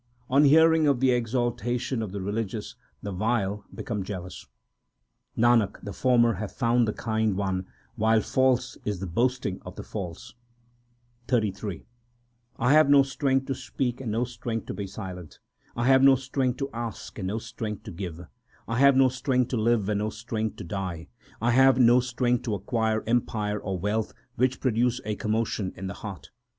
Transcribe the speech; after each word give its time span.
On 0.31 0.45
hearing 0.45 0.87
of 0.87 0.99
the 0.99 1.11
exaltation 1.11 2.01
of 2.01 2.11
the 2.11 2.21
religious 2.23 2.73
the 3.03 3.11
vile 3.11 3.65
become 3.71 4.01
jealous. 4.01 4.47
3 5.35 5.43
Nanak, 5.43 5.79
the 5.83 5.93
former 5.93 6.33
have 6.33 6.51
found 6.51 6.87
the 6.87 6.91
Kind 6.93 7.37
One, 7.37 7.67
while 7.93 8.21
false 8.21 8.77
is 8.83 8.99
the 8.99 9.05
boasting 9.05 9.61
of 9.63 9.75
the 9.75 9.83
false. 9.83 10.33
XXXIII 11.31 11.85
I 12.57 12.73
have 12.73 12.89
no 12.89 13.03
strength 13.03 13.45
to 13.45 13.53
speak 13.53 14.01
and 14.01 14.11
no 14.11 14.23
strength 14.23 14.65
to 14.65 14.73
be 14.73 14.87
silent. 14.87 15.37
4 15.75 15.83
I 15.83 15.87
have 15.89 16.01
no 16.01 16.15
strength 16.15 16.57
to 16.57 16.71
ask 16.73 17.19
and 17.19 17.27
no 17.27 17.37
strength 17.37 17.83
to 17.83 17.91
give; 17.91 18.21
I 18.67 18.79
have 18.79 18.95
no 18.95 19.07
strength 19.07 19.49
to 19.49 19.57
live, 19.57 19.87
and 19.87 19.99
no 19.99 20.09
strength 20.09 20.55
to 20.55 20.63
die; 20.63 21.09
I 21.39 21.51
have 21.51 21.77
no 21.77 21.99
strength 21.99 22.41
to 22.45 22.55
acquire 22.55 23.03
empire 23.05 23.59
or 23.59 23.77
wealth 23.77 24.15
which 24.33 24.59
produce 24.61 24.99
a 25.05 25.13
commotion 25.13 25.71
in 25.75 25.85
the 25.85 25.93
heart. 25.93 26.31